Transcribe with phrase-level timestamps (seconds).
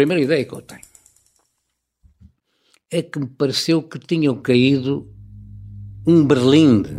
[0.00, 0.80] primeira ideia que eu tenho
[2.90, 5.06] é que me pareceu que tinham caído
[6.06, 6.96] um berlinde.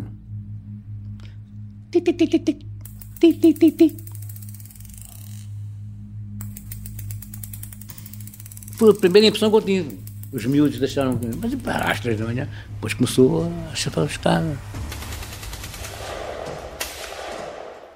[8.73, 9.99] Foi a primeira impressão que eu tive.
[10.31, 11.19] Os miúdos deixaram.
[11.41, 14.57] Mas para às três da manhã, depois começou a chapar os caras.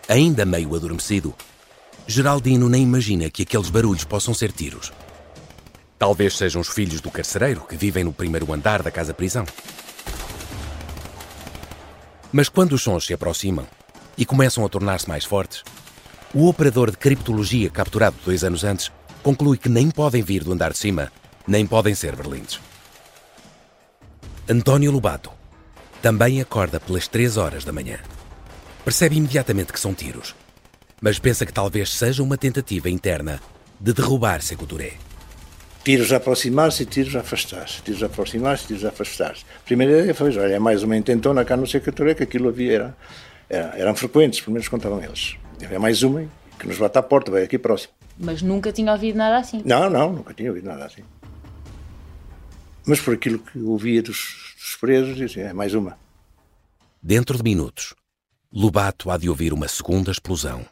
[0.09, 1.33] Ainda meio adormecido,
[2.07, 4.93] Geraldino nem imagina que aqueles barulhos possam ser tiros.
[5.97, 9.45] Talvez sejam os filhos do carcereiro que vivem no primeiro andar da casa-prisão.
[12.31, 13.65] Mas quando os sons se aproximam
[14.17, 15.63] e começam a tornar-se mais fortes,
[16.33, 18.91] o operador de criptologia capturado dois anos antes
[19.23, 21.11] conclui que nem podem vir do andar de cima,
[21.47, 22.59] nem podem ser berlindes.
[24.47, 25.31] António Lobato
[26.03, 27.97] também acorda pelas três horas da manhã.
[28.83, 30.35] Percebe imediatamente que são tiros,
[31.01, 33.39] mas pensa que talvez seja uma tentativa interna
[33.79, 34.93] de derrubar Seco Touré.
[35.83, 37.81] Tiros a aproximar-se e tiros a afastar-se.
[37.83, 39.43] Tiros a aproximar-se e tiros a afastar-se.
[39.43, 42.49] A primeira ideia foi, olha, é mais uma intentona cá no Seco Touré, que aquilo
[42.49, 42.97] havia, era,
[43.47, 45.35] era, eram frequentes, pelo menos contavam eles.
[45.61, 46.27] É mais uma
[46.59, 47.93] que nos bate à porta, vai aqui próximo.
[48.17, 49.61] Mas nunca tinha ouvido nada assim.
[49.63, 51.03] Não, não, nunca tinha ouvido nada assim.
[52.85, 55.97] Mas por aquilo que ouvia dos, dos presos, disse, é mais uma.
[57.01, 57.93] Dentro de minutos,
[58.51, 60.65] Lobato há de ouvir uma segunda explosão.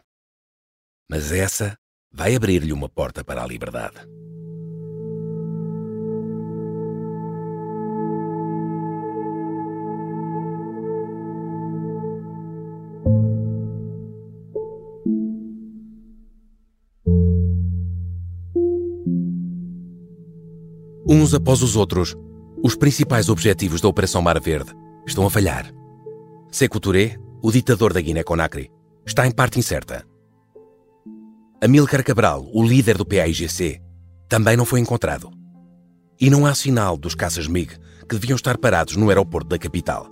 [1.15, 1.77] Mas essa
[2.11, 3.97] vai abrir-lhe uma porta para a liberdade.
[21.07, 22.15] Uns após os outros,
[22.63, 24.73] os principais objetivos da Operação Mar Verde
[25.05, 25.71] estão a falhar.
[26.51, 28.71] Sekou Touré, o ditador da Guiné-Conakry,
[29.05, 30.11] está em parte incerta.
[31.63, 33.79] Amílcar Cabral, o líder do PAIGC,
[34.27, 35.31] também não foi encontrado.
[36.19, 40.09] E não há sinal dos caças MiG que deviam estar parados no aeroporto da capital.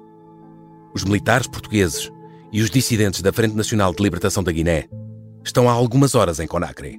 [0.96, 2.10] Os militares portugueses
[2.54, 4.88] e os dissidentes da Frente Nacional de Libertação da Guiné
[5.44, 6.98] estão há algumas horas em Conakry.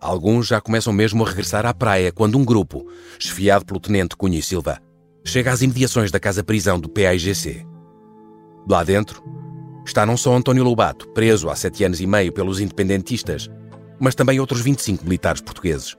[0.00, 2.86] Alguns já começam mesmo a regressar à praia quando um grupo,
[3.20, 4.80] esfiado pelo tenente Cunha e Silva,
[5.26, 7.66] chega às imediações da casa-prisão do PAIGC.
[8.66, 9.22] Lá dentro
[9.84, 13.50] está não só António Lobato, preso há sete anos e meio pelos independentistas,
[13.98, 15.96] mas também outros 25 militares portugueses.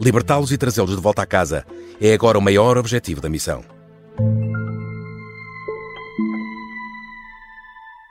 [0.00, 1.64] Libertá-los e trazê-los de volta à casa
[2.00, 3.62] é agora o maior objetivo da missão.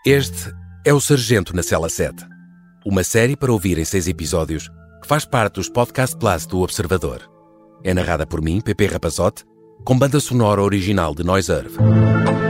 [0.06, 0.54] Este
[0.86, 2.26] é o Sargento na Cela 7,
[2.86, 4.70] uma série para ouvir em seis episódios
[5.02, 7.22] que faz parte dos Podcast Plus do Observador.
[7.84, 9.44] É narrada por mim, Pepe Rapazote,
[9.84, 12.49] com banda sonora original de Noise Earth.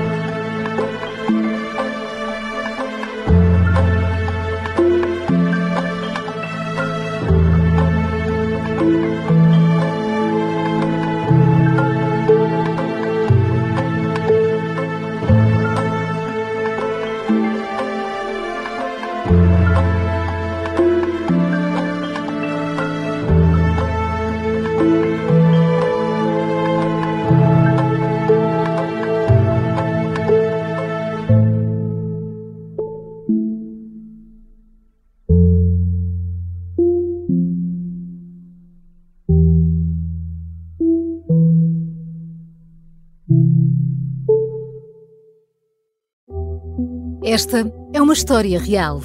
[48.10, 49.02] Uma história real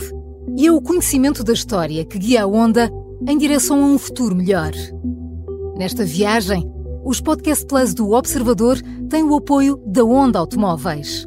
[0.57, 2.91] e é o conhecimento da história que guia a Onda
[3.29, 4.73] em direção a um futuro melhor.
[5.77, 6.67] Nesta viagem,
[7.05, 11.27] os Podcast Plus do Observador têm o apoio da Onda Automóveis.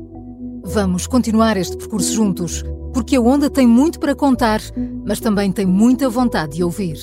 [0.64, 2.64] Vamos continuar este percurso juntos,
[2.96, 4.60] porque a Onda tem muito para contar,
[5.06, 6.98] mas também tem muita vontade de ouvir.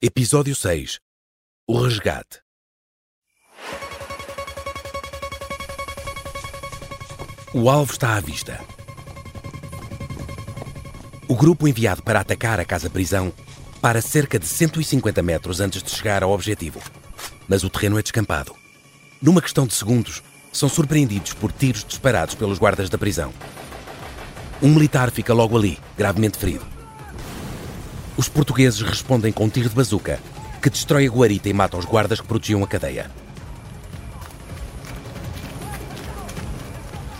[0.00, 1.00] Episódio 6
[1.68, 2.45] O Resgate
[7.58, 8.60] O alvo está à vista.
[11.26, 13.32] O grupo enviado para atacar a casa-prisão
[13.80, 16.82] para cerca de 150 metros antes de chegar ao objetivo.
[17.48, 18.54] Mas o terreno é descampado.
[19.22, 20.22] Numa questão de segundos,
[20.52, 23.32] são surpreendidos por tiros disparados pelos guardas da prisão.
[24.60, 26.66] Um militar fica logo ali, gravemente ferido.
[28.18, 30.20] Os portugueses respondem com um tiro de bazuca,
[30.60, 33.10] que destrói a guarita e mata os guardas que protegiam a cadeia.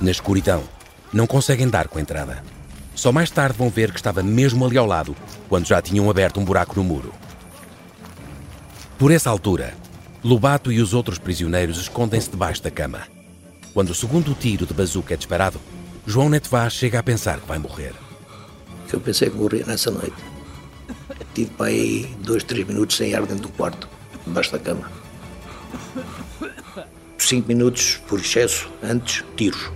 [0.00, 0.62] Na escuridão,
[1.12, 2.43] não conseguem dar com a entrada.
[2.94, 5.16] Só mais tarde vão ver que estava mesmo ali ao lado,
[5.48, 7.12] quando já tinham aberto um buraco no muro.
[8.98, 9.75] Por essa altura,
[10.25, 13.02] Lobato e os outros prisioneiros escondem-se debaixo da cama.
[13.72, 15.60] Quando o segundo tiro de bazuca é disparado,
[16.06, 17.92] João Neto Vaz chega a pensar que vai morrer.
[18.92, 20.16] eu pensei que morria nessa noite.
[21.34, 23.88] Tive para aí dois, três minutos sem ar dentro do quarto,
[24.26, 24.90] debaixo da cama.
[27.19, 29.70] Cinco minutos, por excesso, antes, tiros.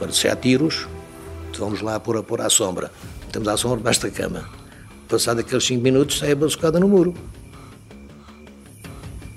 [0.00, 0.88] Quando se há tiros,
[1.58, 2.90] vamos lá pôr a pôr à sombra.
[3.30, 4.48] Temos à sombra debaixo da cama.
[5.06, 7.12] Passado aqueles cinco minutos, sai a bazucada no muro.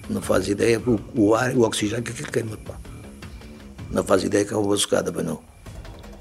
[0.10, 2.56] Não faz ideia o, o ar, o oxigênio que aquilo queima.
[2.56, 2.76] Pá.
[3.92, 5.42] Não faz ideia que é uma bazucada, mas não.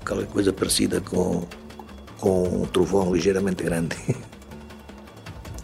[0.00, 1.46] Aquela coisa parecida com,
[2.18, 3.96] com um trovão ligeiramente grande.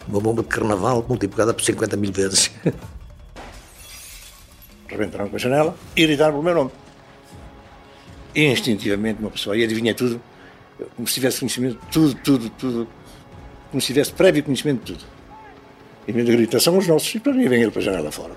[0.07, 2.49] Uma bomba de carnaval multiplicada por 50 mil vezes.
[4.87, 6.71] Rebentaram com a janela e gritaram pelo meu nome.
[8.39, 10.21] E instintivamente uma pessoa, e adivinha tudo,
[10.95, 12.87] como se tivesse conhecimento de tudo, tudo, tudo,
[13.69, 15.05] como se tivesse prévio conhecimento de tudo.
[16.07, 18.09] E a minha grita são os nossos, e para mim vem ele para a janela
[18.09, 18.31] fora.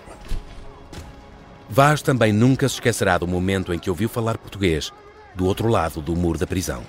[1.70, 4.92] Vaz também nunca se esquecerá do momento em que ouviu falar português
[5.36, 6.82] do outro lado do muro da prisão.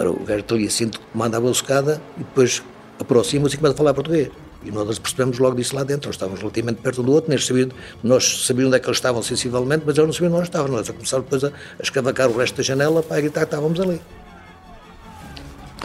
[0.00, 2.60] Ora, o gajo ali assim, manda a bolsocada e depois
[2.98, 4.30] aproxima-se e começa a falar português.
[4.64, 6.08] E nós percebemos logo disso lá dentro.
[6.08, 7.68] Nós estávamos relativamente perto um do outro, sabiam,
[8.02, 10.76] nós sabíamos onde é que eles estavam sensivelmente, mas eles não sabiam onde nós estávamos.
[10.76, 14.00] Nós começámos depois a, a escavacar o resto da janela para gritar que estávamos ali.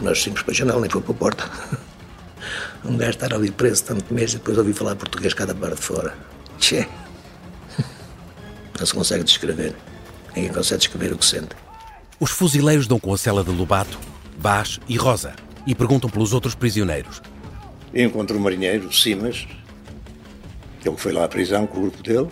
[0.02, 1.44] Nós saímos para a janela, nem foi para a porta.
[2.84, 5.82] Um gajo estar ali preso tanto mês e depois ouvi falar português cada parte de
[5.82, 6.14] fora.
[6.58, 6.86] Tchê.
[8.78, 9.74] Não se consegue descrever.
[10.36, 11.56] Ninguém consegue descrever o que sente.
[12.20, 13.98] Os fuzileiros dão com a cela de Lobato,
[14.38, 15.34] Vaz e Rosa
[15.66, 17.22] e perguntam pelos outros prisioneiros.
[17.94, 19.46] Encontro o marinheiro, Simas,
[20.84, 22.28] ele foi lá à prisão com o grupo dele.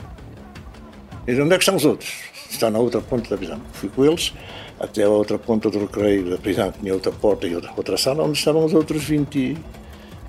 [1.26, 2.12] E onde é que estão os outros?
[2.50, 3.60] Está na outra ponta da prisão.
[3.72, 4.34] Fui com eles
[4.80, 7.96] até a outra ponta do recreio da prisão, que tinha outra porta e outra, outra
[7.96, 9.56] sala, onde estavam os outros 20,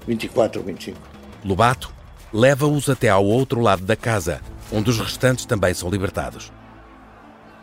[0.08, 1.00] 24 ou 25.
[1.44, 1.92] Lobato
[2.32, 4.40] leva-os até ao outro lado da casa,
[4.72, 6.52] onde os restantes também são libertados.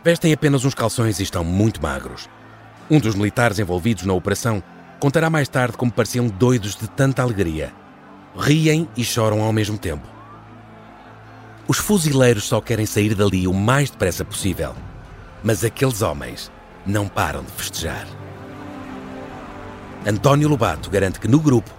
[0.03, 2.29] Vestem apenas uns calções e estão muito magros.
[2.91, 4.63] Um dos militares envolvidos na operação
[5.01, 7.73] contará mais tarde como pareciam doidos de tanta alegria.
[8.37, 10.07] Riem e choram ao mesmo tempo.
[11.67, 14.75] Os fuzileiros só querem sair dali o mais depressa possível.
[15.43, 16.53] Mas aqueles homens
[16.87, 18.07] não param de festejar.
[20.07, 21.71] António Lobato garante que no grupo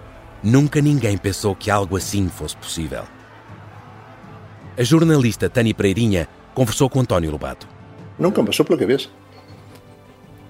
[0.42, 3.04] nunca ninguém pensou que algo assim fosse possível.
[4.76, 7.68] A jornalista Tânia Pereirinha conversou com António Lobato.
[8.18, 9.08] Nunca passou pela cabeça.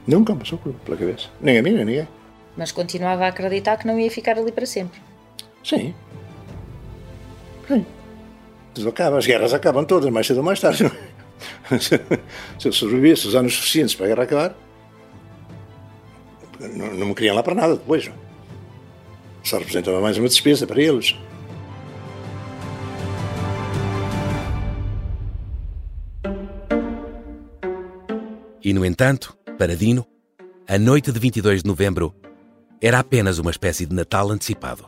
[0.07, 1.29] Nunca passou pela cabeça.
[1.41, 2.22] Nem a mim, nem a.
[2.57, 5.01] Mas continuava a acreditar que não ia ficar ali para sempre.
[5.65, 5.95] Sim.
[7.67, 7.87] Sim.
[8.75, 10.91] Tudo acaba, as guerras acabam todas, mais cedo ou mais tarde.
[12.59, 14.57] Se eu sobrevivesse os anos suficientes para a guerra acabar,
[16.61, 18.11] não, não me queriam lá para nada depois.
[19.43, 21.17] Só representava mais uma despesa para eles.
[28.65, 30.07] E, no entanto, para Dino,
[30.69, 32.15] a noite de 22 de novembro
[32.83, 34.87] era apenas uma espécie de Natal antecipado.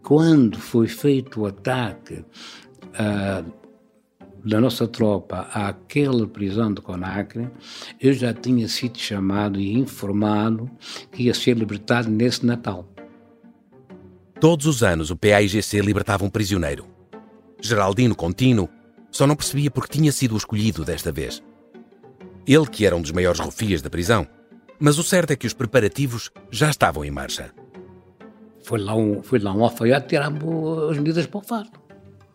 [0.00, 2.24] Quando foi feito o ataque
[2.94, 3.52] uh,
[4.44, 7.50] da nossa tropa àquela prisão de Conacre,
[8.00, 10.70] eu já tinha sido chamado e informado
[11.10, 12.88] que ia ser libertado nesse Natal.
[14.38, 16.86] Todos os anos o PAIGC libertava um prisioneiro.
[17.60, 18.68] Geraldino Contino
[19.10, 21.42] só não percebia porque tinha sido escolhido desta vez.
[22.46, 24.28] Ele que era um dos maiores rufias da prisão,
[24.78, 27.50] mas o certo é que os preparativos já estavam em marcha.
[28.62, 30.32] Foi lá um, foi lá um alfaiate tirar
[30.90, 31.82] as medidas para o fardo.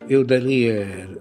[0.07, 0.67] Eu dali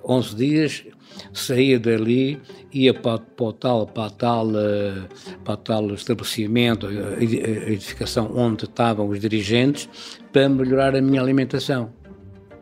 [0.04, 0.84] 11 dias
[1.32, 2.40] saía dali,
[2.72, 5.08] ia para, para, o tal, para, tal, eh,
[5.44, 9.88] para tal estabelecimento, a edificação onde estavam os dirigentes,
[10.32, 11.92] para melhorar a minha alimentação.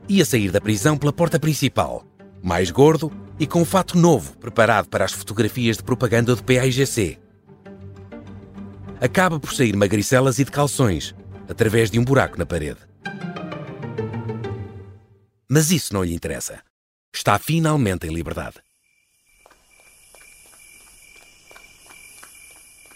[0.09, 2.05] Ia sair da prisão pela porta principal,
[2.43, 7.19] mais gordo e com um fato novo preparado para as fotografias de propaganda do PAIGC.
[8.99, 11.15] Acaba por sair magricelas e de calções,
[11.47, 12.81] através de um buraco na parede.
[15.47, 16.63] Mas isso não lhe interessa.
[17.15, 18.57] Está finalmente em liberdade.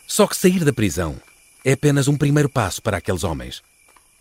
[0.06, 1.20] Só que sair da prisão
[1.64, 3.62] é apenas um primeiro passo para aqueles homens.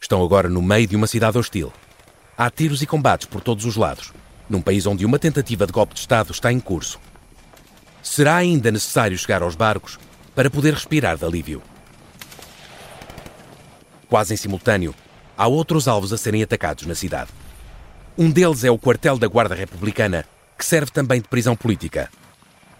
[0.01, 1.71] Estão agora no meio de uma cidade hostil.
[2.37, 4.11] Há tiros e combates por todos os lados,
[4.49, 6.99] num país onde uma tentativa de golpe de Estado está em curso.
[8.03, 9.97] Será ainda necessário chegar aos barcos
[10.39, 11.61] para poder respirar de alívio.
[14.07, 14.95] Quase em simultâneo,
[15.37, 17.29] há outros alvos a serem atacados na cidade.
[18.17, 20.23] Um deles é o quartel da Guarda Republicana,
[20.57, 22.09] que serve também de prisão política.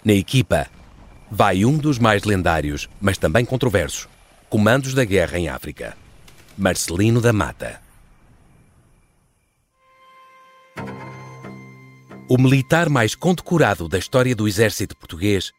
[0.06, 0.68] Na equipa,
[1.30, 4.08] vai um dos mais lendários, mas também controversos,
[4.50, 5.98] comandos da guerra em África,
[6.58, 7.82] Marcelino da Mata.
[12.30, 15.52] O militar mais condecorado da história do exército português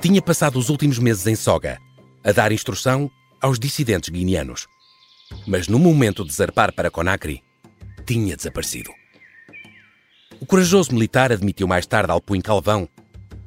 [0.00, 1.78] tinha passado os últimos meses em Soga,
[2.24, 4.66] a dar instrução aos dissidentes guineanos.
[5.46, 7.42] Mas no momento de zarpar para Conakry,
[8.06, 8.90] tinha desaparecido.
[10.40, 12.88] O corajoso militar admitiu mais tarde ao Punho Calvão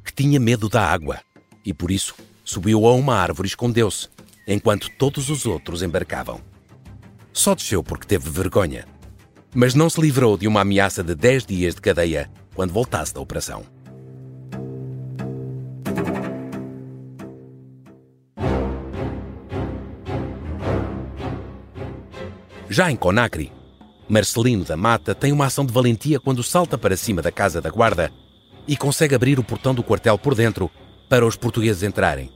[0.04, 1.20] que tinha medo da água
[1.64, 4.08] e por isso subiu a uma árvore e escondeu-se,
[4.46, 6.40] enquanto todos os outros embarcavam.
[7.32, 8.86] Só desceu porque teve vergonha,
[9.54, 13.20] mas não se livrou de uma ameaça de 10 dias de cadeia quando voltasse da
[13.20, 13.75] operação.
[22.76, 23.50] Já em Conakry,
[24.06, 27.70] Marcelino da Mata tem uma ação de valentia quando salta para cima da casa da
[27.70, 28.12] guarda
[28.68, 30.70] e consegue abrir o portão do quartel por dentro
[31.08, 32.30] para os portugueses entrarem.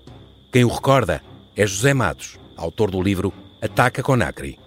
[0.51, 1.23] Quem o recorda
[1.55, 4.59] é José Matos, autor do livro Ataca Conakry.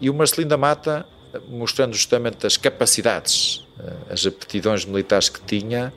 [0.00, 1.06] E o Marcelino da Mata,
[1.48, 5.94] mostrando justamente as capacidades, eh, as aptidões militares que tinha,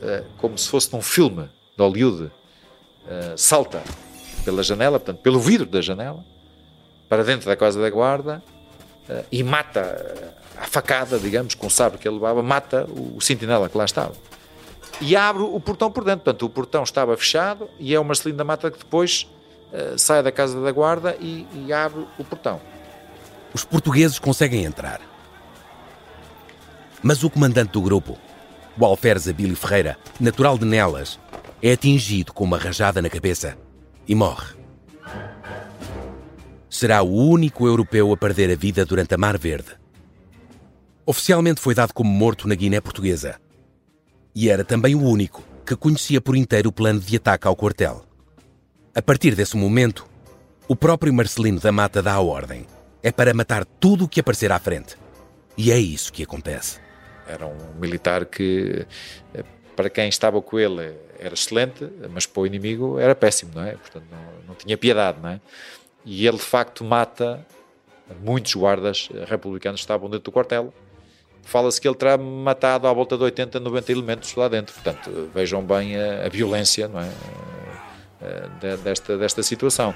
[0.00, 2.30] eh, como se fosse num filme de Hollywood,
[3.08, 3.82] eh, salta
[4.44, 6.24] pela janela, portanto, pelo vidro da janela,
[7.14, 8.42] para dentro da casa da guarda
[9.30, 13.78] e mata a facada, digamos, com o sabre que ele levava, mata o sentinela que
[13.78, 14.14] lá estava.
[15.00, 16.24] E abre o portão por dentro.
[16.24, 19.28] Portanto, o portão estava fechado e é o Marcelino da Mata que depois
[19.72, 22.60] uh, sai da casa da guarda e, e abre o portão.
[23.52, 25.00] Os portugueses conseguem entrar.
[27.00, 28.18] Mas o comandante do grupo,
[28.76, 31.20] o alferes Abílio Ferreira, natural de Nelas,
[31.62, 33.56] é atingido com uma rajada na cabeça
[34.08, 34.63] e morre.
[36.84, 39.70] Será o único europeu a perder a vida durante a Mar Verde.
[41.06, 43.40] Oficialmente foi dado como morto na Guiné Portuguesa.
[44.34, 48.04] E era também o único que conhecia por inteiro o plano de ataque ao quartel.
[48.94, 50.06] A partir desse momento,
[50.68, 52.66] o próprio Marcelino da Mata dá a ordem.
[53.02, 54.94] É para matar tudo o que aparecer à frente.
[55.56, 56.80] E é isso que acontece.
[57.26, 58.86] Era um militar que,
[59.32, 59.42] eh,
[59.74, 63.72] para quem estava com ele, era excelente, mas para o inimigo era péssimo, não é?
[63.72, 65.40] Portanto, não, não tinha piedade, não é?
[66.04, 67.44] E ele, de facto, mata
[68.22, 70.72] muitos guardas republicanos que estavam dentro do quartel
[71.44, 74.74] fala-se que ele terá matado à volta de 80, 90 elementos lá dentro.
[74.74, 77.10] Portanto, vejam bem a, a violência não é?
[78.20, 79.94] Eh, desta, desta situação.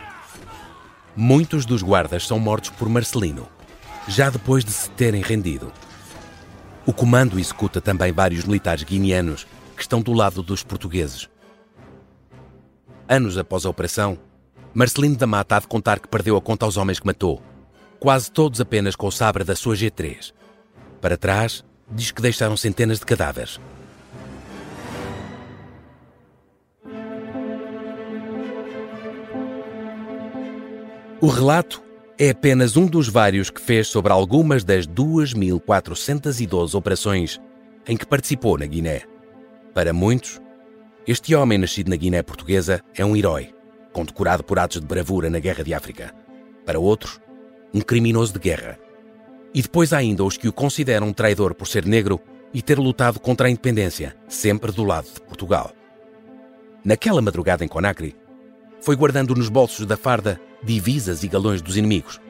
[1.17, 3.49] Muitos dos guardas são mortos por Marcelino,
[4.07, 5.73] já depois de se terem rendido.
[6.87, 11.29] O comando executa também vários militares guineanos que estão do lado dos portugueses.
[13.09, 14.19] Anos após a operação,
[14.75, 17.43] Marcelino da Mata há de contar que perdeu a conta aos homens que matou,
[17.99, 20.33] quase todos apenas com o sabre da sua G3.
[21.01, 23.61] Para trás, diz que deixaram centenas de cadáveres.
[31.21, 31.83] O relato
[32.17, 37.41] é apenas um dos vários que fez sobre algumas das 2.412 operações
[37.87, 39.03] em que participou na Guiné.
[39.75, 40.41] Para muitos,
[41.07, 43.53] este homem nascido na Guiné Portuguesa é um herói,
[43.99, 46.15] condecorado por atos de bravura na Guerra de África.
[46.65, 47.21] Para outros,
[47.75, 48.79] um criminoso de guerra
[49.53, 52.21] e depois ainda os que o consideram traidor por ser negro
[52.55, 55.73] e ter lutado contra a independência, sempre do lado de Portugal.
[56.85, 58.15] Naquela madrugada em Conakry,
[58.81, 62.21] foi guardando nos bolsos da farda divisas e galões dos inimigos.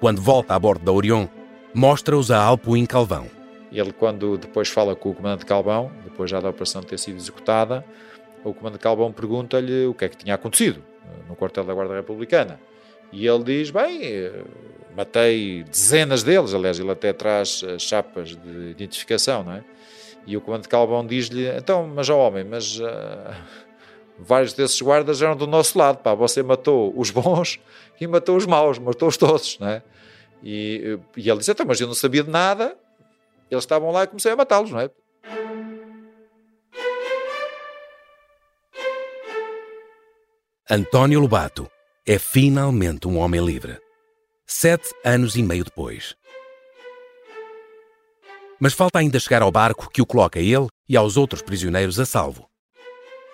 [0.00, 1.26] Quando volta a bordo da Orion,
[1.72, 3.26] mostra-os a Alpuin Calvão.
[3.72, 7.82] Ele, quando depois fala com o comandante Calvão, depois já da operação ter sido executada,
[8.44, 10.82] o comandante Calvão pergunta-lhe o que é que tinha acontecido
[11.28, 12.60] no quartel da Guarda Republicana.
[13.12, 14.00] E ele diz: Bem,
[14.96, 19.64] matei dezenas deles, aliás, ele até traz eh, chapas de identificação, não é?
[20.26, 23.34] E o comandante Calvão diz-lhe: Então, mas ó homem, mas uh,
[24.18, 27.60] vários desses guardas eram do nosso lado, pá, você matou os bons
[28.00, 29.82] e matou os maus, matou-os todos, não é?
[30.42, 32.76] E, e ele disse: Então, mas eu não sabia de nada,
[33.50, 34.90] eles estavam lá e comecei a matá-los, não é?
[40.70, 41.66] António Lobato
[42.06, 43.80] é finalmente um homem livre.
[44.46, 46.14] Sete anos e meio depois.
[48.60, 52.04] Mas falta ainda chegar ao barco que o coloca ele e aos outros prisioneiros a
[52.04, 52.46] salvo.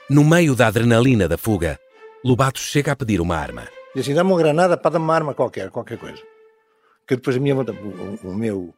[0.08, 1.76] No meio da adrenalina da fuga,
[2.24, 3.66] Lobato chega a pedir uma arma.
[3.96, 6.22] Assim, dá-me uma granada para dar uma arma qualquer, qualquer coisa.
[7.04, 8.72] Que depois a minha, o, o meu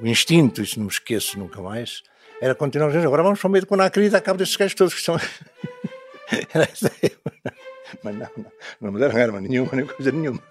[0.00, 2.02] o instinto, isso não me esqueço nunca mais,
[2.40, 4.74] era continuar dizer, agora vamos para o meio de Conakry e dar cabo destes gajos
[4.74, 5.16] todos que são...
[8.02, 10.42] mas não, não, não me deram arma nenhuma, nem coisa nenhuma.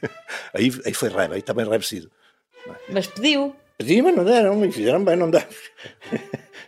[0.54, 2.08] Aí, aí foi raiva, aí está bem enraivecido.
[2.88, 3.56] Mas pediu.
[3.76, 5.44] Pedi, mas não deram, e fizeram bem, não dá.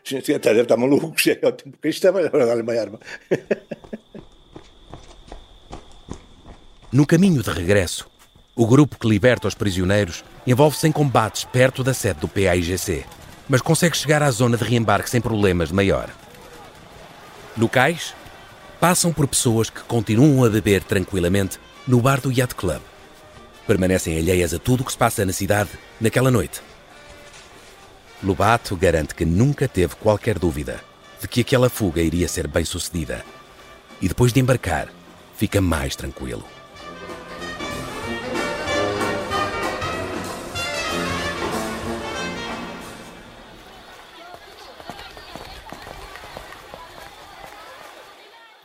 [0.06, 2.98] Até deve estar maluco, que é o tempo que estava, agora dar-lhe uma arma.
[6.92, 8.08] No caminho de regresso,
[8.54, 13.04] o grupo que liberta os prisioneiros envolve-se em combates perto da sede do PAIGC,
[13.48, 16.08] mas consegue chegar à zona de reembarque sem problemas de maior.
[17.56, 18.14] No cais,
[18.86, 22.80] passam por pessoas que continuam a beber tranquilamente no bar do Yacht Club.
[23.66, 26.60] Permanecem alheias a tudo o que se passa na cidade naquela noite.
[28.22, 30.80] Lobato garante que nunca teve qualquer dúvida
[31.20, 33.24] de que aquela fuga iria ser bem sucedida.
[34.00, 34.86] E depois de embarcar,
[35.36, 36.44] fica mais tranquilo.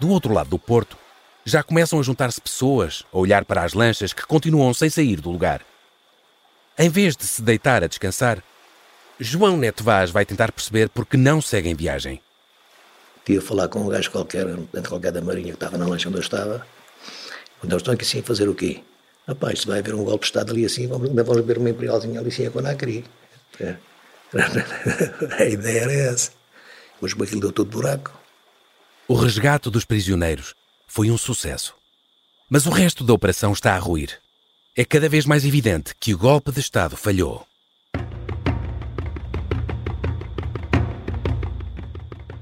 [0.02, 0.98] Do outro lado do porto,
[1.46, 5.30] já começam a juntar-se pessoas a olhar para as lanchas que continuam sem sair do
[5.30, 5.62] lugar.
[6.76, 8.44] Em vez de se deitar a descansar,
[9.20, 12.20] João Neto Vaz vai tentar perceber por que não seguem viagem.
[13.24, 16.10] Tive a falar com um gajo qualquer, dentro qualquer da Marinha, que estava na lancha
[16.10, 16.66] onde eu estava.
[17.64, 18.82] Eles estão aqui assim a fazer o quê?
[19.28, 22.20] Rapaz, se vai haver um golpe de Estado ali assim, vamos, vamos ver uma imperialzinha
[22.20, 23.06] ali assim a Conacri.
[23.60, 23.76] É.
[25.38, 26.32] A ideia era essa.
[27.00, 28.21] Mas aquilo deu todo buraco.
[29.12, 30.56] O resgate dos prisioneiros
[30.88, 31.76] foi um sucesso.
[32.50, 34.18] Mas o resto da operação está a ruir.
[34.74, 37.46] É cada vez mais evidente que o golpe de Estado falhou.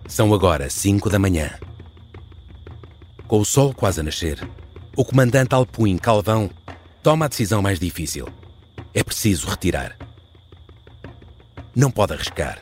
[0.08, 1.58] São agora 5 da manhã.
[3.28, 4.48] Com o sol quase a nascer,
[4.96, 6.52] o comandante Alpuim Calvão
[7.02, 8.28] toma a decisão mais difícil.
[8.94, 9.98] É preciso retirar.
[11.76, 12.62] Não pode arriscar.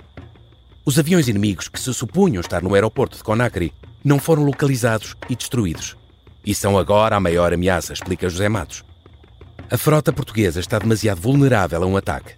[0.86, 3.74] Os aviões inimigos que se supunham estar no aeroporto de Conakry
[4.04, 5.96] não foram localizados e destruídos.
[6.46, 8.84] E são agora a maior ameaça, explica José Matos.
[9.70, 12.36] A frota portuguesa está demasiado vulnerável a um ataque.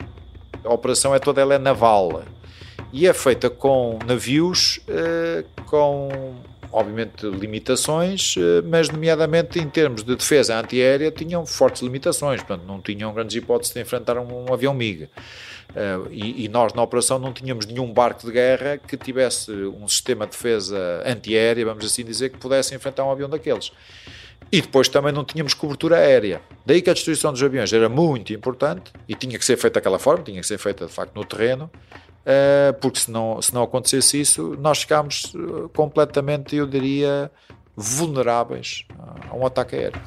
[0.64, 2.24] A operação é toda ela é naval
[2.92, 6.10] e é feita com navios eh, com
[6.72, 12.82] obviamente limitações, eh, mas nomeadamente em termos de defesa antiaérea tinham fortes limitações, portanto não
[12.82, 15.10] tinham grandes hipóteses de enfrentar um, avião MiG.
[15.70, 19.88] Uh, e, e, nós na operação não tínhamos nenhum barco de guerra que tivesse um
[19.88, 23.72] sistema de defesa antiaérea, vamos assim dizer, que pudesse enfrentar um avião daqueles.
[24.52, 26.42] E depois também não tínhamos cobertura aérea.
[26.66, 30.00] Daí que a destruição dos aviões era muito importante e tinha que ser feita daquela
[30.00, 31.70] forma, tinha que ser feita de facto no terreno,
[32.26, 37.30] uh, porque se não, se não acontecesse isso, nós ficámos eh, completamente, eu diria,
[37.76, 38.86] vulneráveis
[39.30, 40.02] a um ataque aéreo.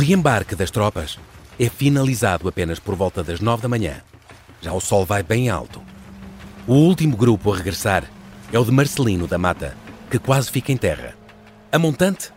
[0.00, 1.18] Reembarque das tropas
[1.58, 4.00] é finalizado apenas por volta das nove da manhã.
[4.62, 5.80] Já o sol vai bem alto.
[6.66, 8.04] O último grupo a regressar
[8.50, 9.76] é o de Marcelino da Mata,
[10.10, 11.14] que quase fica em terra.
[11.70, 12.32] A montante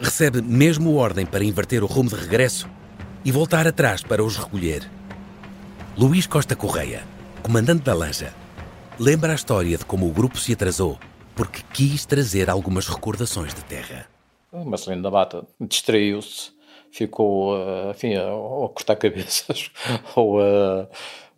[0.00, 2.68] recebe mesmo ordem para inverter o rumo de regresso
[3.24, 4.88] e voltar atrás para os recolher.
[5.96, 7.02] Luís Costa Correia,
[7.42, 8.32] comandante da lancha,
[8.98, 10.98] lembra a história de como o grupo se atrasou
[11.34, 14.06] porque quis trazer algumas recordações de terra.
[14.52, 16.57] Marcelino da Mata distraiu-se
[16.90, 19.70] ficou, uh, enfim, a, a cortar cabeças
[20.16, 20.88] ou a.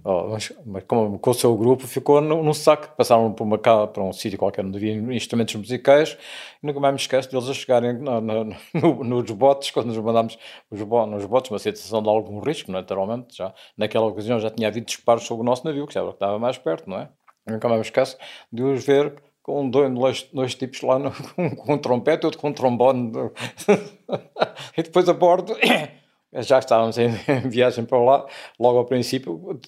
[0.03, 3.59] Oh, mas, mas com, com, o seu grupo ficou no, no saco, passaram por uma
[3.59, 6.17] para um sítio qualquer onde havia instrumentos musicais
[6.63, 9.99] e nunca mais me esqueço deles a chegarem no, no, no, nos botes, quando nos
[9.99, 10.39] mandámos
[10.71, 14.69] os bo, nos botes, uma situação de algum risco, naturalmente, já naquela ocasião já tinha
[14.69, 17.11] havido disparos sobre o nosso navio, que já estava mais perto, não é?
[17.47, 18.17] Nunca mais me esqueço
[18.51, 22.49] de os ver com dois, dois tipos lá, no, um com um trompete, outro com
[22.49, 23.13] um trombone.
[24.77, 25.57] e depois a bordo,
[26.33, 28.27] já estávamos em, em, viagem para lá,
[28.59, 29.59] logo ao princípio,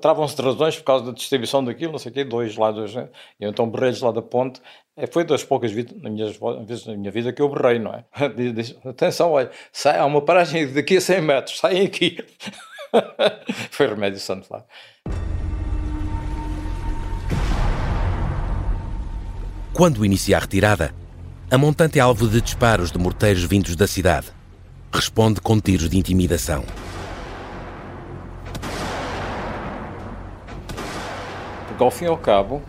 [0.00, 3.08] travam-se razões por causa da distribuição daquilo, não sei o quê, dois lá, dois, e
[3.40, 4.60] então berrei lá da ponte.
[4.96, 6.26] É, foi das poucas vezes na minha,
[6.66, 8.04] vezes na minha vida que eu berrei, não é?
[8.52, 12.18] Diz, atenção, olha, sai, há uma paragem daqui a 100 metros, saem aqui.
[13.70, 14.64] foi remédio santo lá.
[19.72, 20.92] Quando inicia a retirada,
[21.50, 24.26] a montante é alvo de disparos de morteiros vindos da cidade.
[24.92, 26.64] Responde com tiros de intimidação.
[31.68, 32.60] Porque ao fim e ao cabo,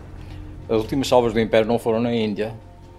[0.68, 2.54] as últimas salvas do Império não foram na Índia.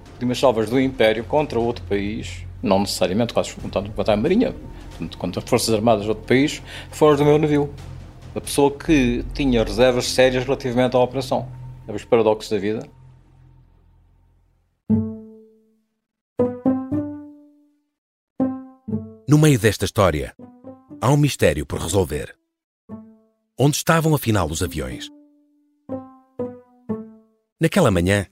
[0.07, 4.53] As últimas salvas do Império contra outro país, não necessariamente contra a Marinha,
[5.17, 6.61] contra as Forças Armadas de outro país,
[6.91, 7.73] foram do meu navio.
[8.35, 11.47] A pessoa que tinha reservas sérias relativamente à operação.
[11.87, 13.00] É os paradoxos da vida.
[19.31, 20.35] No meio desta história,
[20.99, 22.35] há um mistério por resolver.
[23.57, 25.07] Onde estavam afinal os aviões?
[27.57, 28.25] Naquela manhã,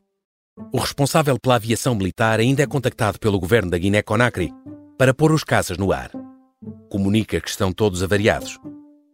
[0.73, 4.51] o responsável pela aviação militar ainda é contactado pelo governo da Guiné-Conakry
[4.97, 6.11] para pôr os caças no ar.
[6.91, 8.59] Comunica que estão todos avariados,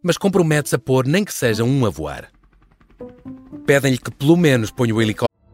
[0.02, 2.32] mas compromete-se a pôr nem que seja um a voar.
[3.64, 5.45] Pedem-lhe que pelo menos ponha o helicóptero.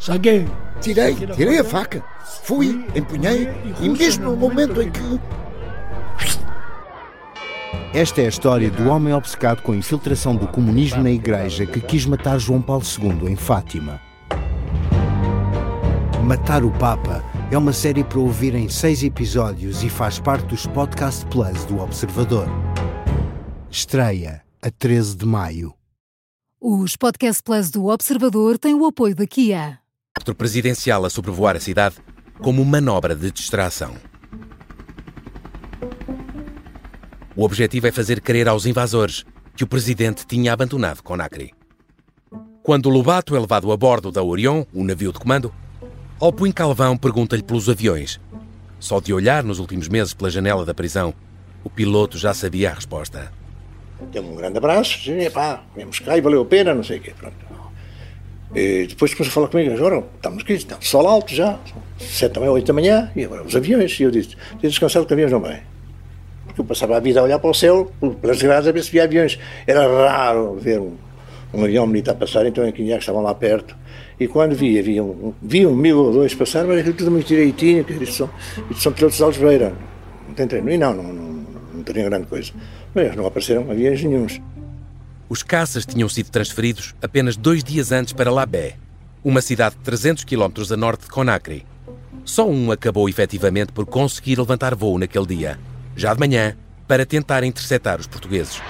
[0.00, 0.48] Saguei!
[0.80, 2.02] Tirei, tirei a faca.
[2.42, 3.50] Fui, empunhei
[3.82, 5.20] e mesmo no momento em que.
[7.92, 11.80] Esta é a história do homem obcecado com a infiltração do comunismo na igreja que
[11.80, 14.00] quis matar João Paulo II em Fátima.
[16.24, 20.66] Matar o Papa é uma série para ouvir em seis episódios e faz parte dos
[20.66, 22.46] Podcast Plus do Observador.
[23.70, 25.74] Estreia a 13 de maio.
[26.58, 29.79] Os Podcast Plus do Observador têm o apoio da Kia.
[30.28, 31.96] O presidencial a sobrevoar a cidade
[32.40, 33.96] como manobra de distração.
[37.34, 39.24] O objetivo é fazer crer aos invasores
[39.56, 41.52] que o presidente tinha abandonado Conakry.
[42.62, 45.52] Quando Lobato é levado a bordo da Orion, o navio de comando,
[46.20, 48.20] Alpuin Calvão pergunta-lhe pelos aviões.
[48.78, 51.12] Só de olhar nos últimos meses pela janela da prisão,
[51.64, 53.32] o piloto já sabia a resposta.
[54.12, 57.00] Deu-me um grande abraço, disse, pá, viemos cá e valeu a pena, não sei o
[57.00, 57.12] quê.
[57.18, 57.49] Pronto.
[58.54, 61.58] E depois começou a falar comigo, agora estamos aqui, sol alto já,
[61.98, 63.98] sete da manhã, oito da manhã, e agora os aviões.
[64.00, 65.60] E eu disse, descansado que aviões não vêm.
[66.46, 68.90] Porque eu passava a vida a olhar para o céu, pelas grades, a ver se
[68.90, 69.38] via aviões.
[69.66, 70.96] Era raro ver um,
[71.54, 73.76] um avião militar passar, então aqui já estavam lá perto.
[74.18, 77.28] E quando via, via um, via um mil ou dois passar, mas aquilo tudo muito
[77.28, 78.28] direitinho, que são,
[78.76, 79.72] são pilotos de Algebeira.
[80.26, 80.70] Não tem treino.
[80.70, 82.52] E não, não, não, não teria grande coisa.
[82.92, 84.40] Mas não apareceram aviões nenhums.
[85.30, 88.76] Os caças tinham sido transferidos apenas dois dias antes para Labé,
[89.22, 91.64] uma cidade de 300 km a norte de Conakry.
[92.24, 95.56] Só um acabou efetivamente por conseguir levantar voo naquele dia,
[95.94, 96.56] já de manhã,
[96.88, 98.60] para tentar interceptar os portugueses.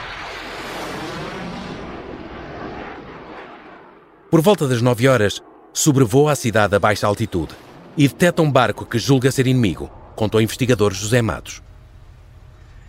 [4.31, 5.42] Por volta das 9 horas,
[5.73, 7.55] sobrevoa a cidade a baixa altitude
[7.96, 11.62] e detecta um barco que julga ser inimigo, contou o investigador José Matos.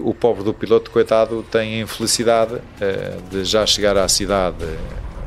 [0.03, 4.65] O pobre do piloto, coitado, tem a infelicidade eh, de já chegar à cidade,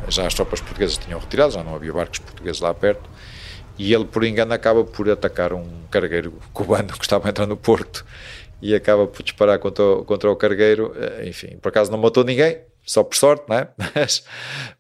[0.09, 3.09] já as tropas portuguesas tinham retirado, já não havia barcos portugueses lá perto,
[3.79, 8.05] e ele, por engano, acaba por atacar um cargueiro cubano que estava entrando no porto
[8.63, 10.95] e acaba por disparar contra o, contra o cargueiro.
[10.97, 13.69] Eh, enfim, por acaso não matou ninguém, só por sorte, não é?
[13.95, 14.25] Mas,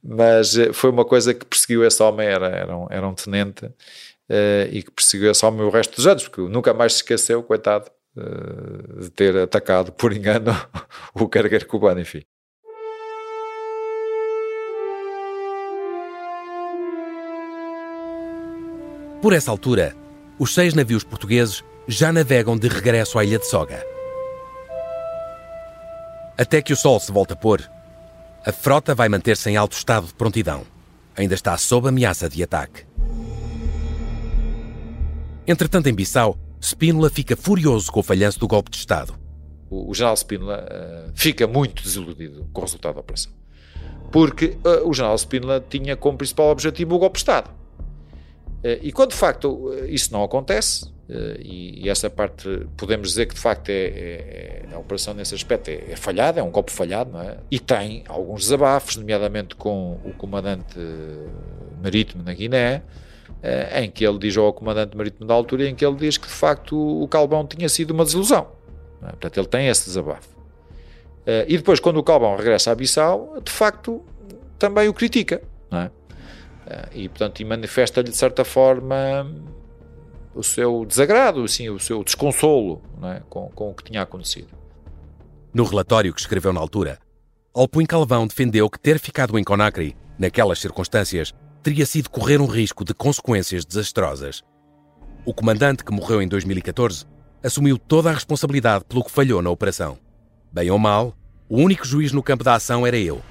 [0.02, 3.66] mas eh, foi uma coisa que perseguiu esse homem, era, era, um, era um tenente,
[3.66, 7.42] uh, e que perseguiu esse homem o resto dos anos, porque nunca mais se esqueceu,
[7.42, 10.55] coitado, uh, de ter atacado por engano
[11.14, 12.22] o cargueiro cubano, enfim.
[19.20, 19.96] Por essa altura,
[20.38, 23.83] os seis navios portugueses já navegam de regresso à ilha de Soga.
[26.37, 27.62] Até que o sol se volta a pôr,
[28.44, 30.66] a frota vai manter-se em alto estado de prontidão.
[31.16, 32.85] Ainda está sob ameaça de ataque.
[35.46, 39.14] Entretanto, em Bissau, Spínola fica furioso com o falhanço do golpe de Estado.
[39.68, 43.31] O, o general Spínola uh, fica muito desiludido com o resultado da operação.
[44.11, 47.50] Porque uh, o general Spínola tinha como principal objetivo o golpe de Estado.
[47.50, 50.92] Uh, e quando de facto isso não acontece,
[51.38, 55.35] e, e, essa parte podemos dizer que de facto é, é, é a operação nesse
[55.35, 57.37] aspecto é, é, falhada, é um golpe falhado, não é?
[57.50, 60.79] E tem alguns desabafos, nomeadamente com o comandante
[61.83, 62.83] marítimo na Guiné,
[63.83, 66.33] em que ele diz ao comandante marítimo da altura, em que ele diz que de
[66.33, 68.48] facto o Calbão tinha sido uma desilusão.
[69.02, 69.09] É?
[69.09, 70.28] Portanto, ele tem esse desabafo.
[71.26, 74.02] Uh, e depois, quando o Calbão regressa a Bissau, de facto
[74.59, 75.90] também o critica, é?
[76.94, 79.30] e portanto, e manifesta-lhe de certa forma
[80.35, 83.20] o seu desagrado, assim, o seu desconsolo é?
[83.28, 84.48] com, com o que tinha acontecido.
[85.52, 86.98] No relatório que escreveu na altura,
[87.54, 91.33] Alpuin Calvão defendeu que ter ficado em Conakry, naquelas circunstâncias,
[91.64, 94.44] teria sido correr um risco de consequências desastrosas.
[95.24, 97.07] O comandante, que morreu em 2014,
[97.42, 99.98] assumiu toda a responsabilidade pelo que falhou na operação.
[100.53, 101.16] Bem ou mal,
[101.48, 103.22] o único juiz no campo da ação era eu.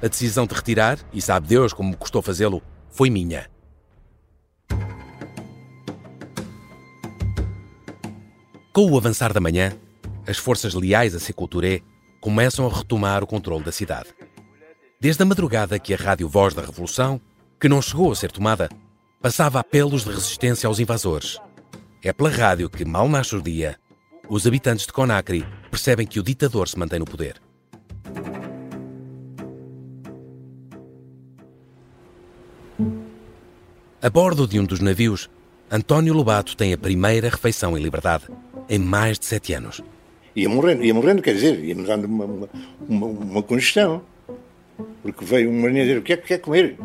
[0.00, 3.50] A decisão de retirar, e sabe Deus como me custou fazê-lo, foi minha.
[8.72, 9.72] Com o avançar da manhã,
[10.28, 11.80] as forças leais a Secouturé
[12.20, 14.14] começam a retomar o controle da cidade.
[15.00, 17.20] Desde a madrugada que a Rádio Voz da Revolução,
[17.64, 18.68] que não chegou a ser tomada,
[19.22, 21.38] passava apelos de resistência aos invasores.
[22.02, 23.78] É pela rádio que, mal nasce o dia,
[24.28, 27.40] os habitantes de Conakry percebem que o ditador se mantém no poder.
[34.02, 35.30] A bordo de um dos navios,
[35.70, 38.24] António Lobato tem a primeira refeição em liberdade
[38.68, 39.82] em mais de sete anos.
[40.36, 42.26] Ia morrendo, ia morrendo, quer dizer, ia-me dando uma,
[42.86, 44.02] uma, uma, congestão.
[45.02, 46.76] Porque veio um marinheiro dizer: o que é que quer comer?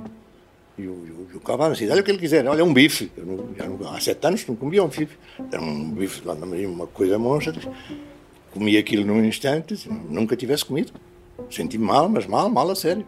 [0.80, 3.12] E o, o, o cavalo assim: olha o que ele quiser, olha, um bife.
[3.18, 5.18] Eu não, já não, há sete anos não comia um bife.
[5.52, 6.22] Era um bife
[6.65, 7.54] uma coisa monstra.
[8.52, 10.94] Comi aquilo num instante, nunca tivesse comido.
[11.52, 13.06] Senti-me mal, mas mal, mal a sério.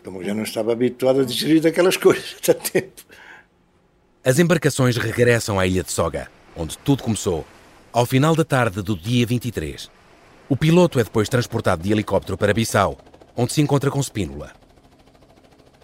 [0.00, 3.02] Então já não estava habituado a digerir daquelas coisas há tempo.
[4.24, 7.44] As embarcações regressam à ilha de Soga onde tudo começou,
[7.92, 9.90] ao final da tarde do dia 23.
[10.48, 12.98] O piloto é depois transportado de helicóptero para Bissau,
[13.36, 14.52] onde se encontra com Spínola.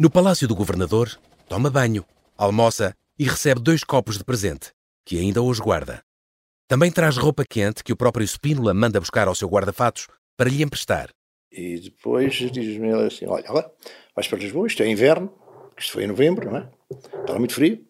[0.00, 1.10] No palácio do governador,
[1.46, 4.72] toma banho, almoça e recebe dois copos de presente,
[5.04, 6.02] que ainda hoje guarda.
[6.66, 10.08] Também traz roupa quente que o próprio Spínola manda buscar ao seu guarda-fatos
[10.38, 11.10] para lhe emprestar.
[11.52, 13.70] E depois diz-me ele assim: Olha, agora
[14.16, 15.30] vais para Lisboa, isto é inverno,
[15.76, 16.70] isto foi em novembro, não é?
[17.20, 17.86] Estava muito frio.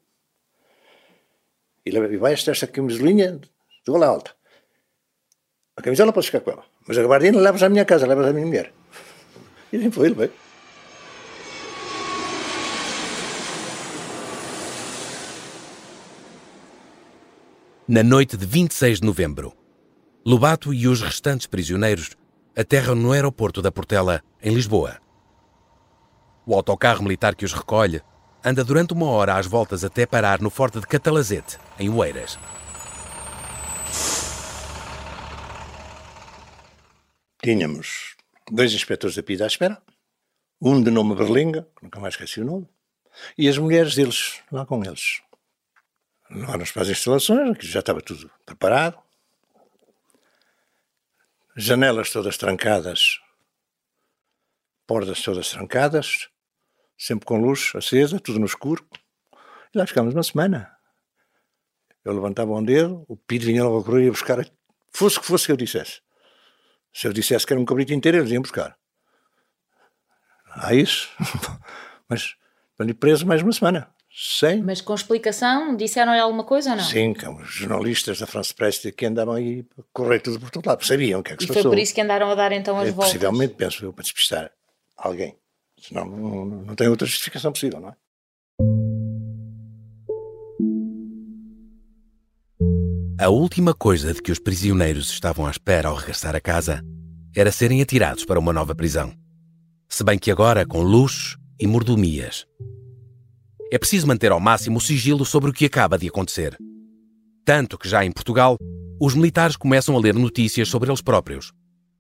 [1.86, 3.48] E, e vais esta camisolinha de
[3.86, 4.34] gola alta.
[5.76, 8.32] A camisola podes ficar com ela, mas a gabardina levas à minha casa, levas à
[8.32, 8.72] minha mulher.
[9.72, 10.49] E assim foi, ele veio.
[17.92, 19.52] Na noite de 26 de novembro,
[20.24, 22.10] Lobato e os restantes prisioneiros
[22.56, 25.00] aterram no aeroporto da Portela, em Lisboa.
[26.46, 28.00] O autocarro militar que os recolhe
[28.44, 32.38] anda durante uma hora às voltas até parar no Forte de Catalazete, em Oeiras.
[37.42, 38.14] Tínhamos
[38.52, 39.82] dois inspectores da PIDA à espera,
[40.62, 42.68] um de nome Berlinga, nunca mais esqueci o nome,
[43.36, 45.22] e as mulheres deles lá com eles.
[46.30, 48.96] Nas para as instalações, que já estava tudo preparado,
[51.56, 53.20] janelas todas trancadas,
[54.86, 56.28] portas todas trancadas,
[56.96, 58.86] sempre com luz acesa, tudo no escuro.
[59.74, 60.72] E lá ficámos uma semana.
[62.04, 64.38] Eu levantava um dedo, o Pito vinha logo a correr e buscar,
[64.92, 66.00] fosse o que fosse que eu dissesse.
[66.92, 68.78] Se eu dissesse que era um cabrito inteiro, eles iam buscar.
[70.46, 71.08] Há isso.
[72.08, 72.36] Mas
[72.78, 73.92] estou preso mais uma semana.
[74.12, 74.60] Sem.
[74.60, 76.84] Mas com explicação, disseram-lhe alguma coisa ou não?
[76.84, 80.84] Sim, os jornalistas da France Press que andavam aí a correr tudo por todo lado,
[80.84, 81.60] sabiam o que é que e se passou.
[81.60, 83.12] E foi por isso que andaram a dar então as é, voltas?
[83.12, 84.50] Possivelmente, penso eu, para despistar
[84.96, 85.36] alguém.
[85.80, 87.94] Senão não, não tem outra justificação possível, não é?
[93.20, 96.82] A última coisa de que os prisioneiros estavam à espera ao regressar a casa
[97.36, 99.14] era serem atirados para uma nova prisão.
[99.88, 102.46] Se bem que agora com luxos e mordomias.
[103.72, 106.56] É preciso manter ao máximo o sigilo sobre o que acaba de acontecer.
[107.44, 108.56] Tanto que já em Portugal,
[109.00, 111.52] os militares começam a ler notícias sobre eles próprios.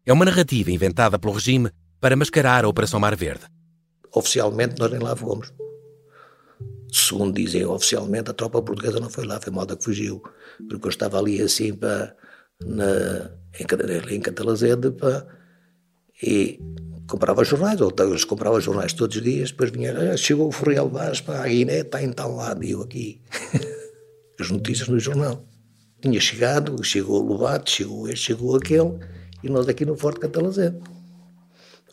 [0.04, 3.44] É uma narrativa inventada pelo regime para mascarar a Operação Mar Verde.
[4.12, 5.52] Oficialmente nós nem lá fomos.
[6.92, 10.20] Segundo dizem oficialmente, a tropa portuguesa não foi lá, foi malta que fugiu.
[10.68, 12.16] Porque eu estava ali assim para,
[12.60, 13.30] na,
[13.60, 15.24] em, em Catalazede para,
[16.20, 16.58] e
[17.10, 20.84] comprava jornais, ou eles compravam jornais todos os dias, depois vinha, ah, chegou o Ferreira
[20.84, 23.20] Vaz para a Guiné, está em tal lado, e eu aqui.
[24.40, 25.44] As notícias no jornal.
[26.00, 28.98] Tinha chegado, chegou o Lobato, chegou este, chegou aquele,
[29.42, 30.78] e nós aqui no Forte Catalazede.